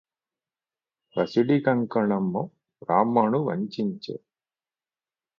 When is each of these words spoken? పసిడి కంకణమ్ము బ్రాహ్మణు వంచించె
పసిడి 1.15 1.57
కంకణమ్ము 1.59 2.41
బ్రాహ్మణు 2.81 3.39
వంచించె 3.47 4.15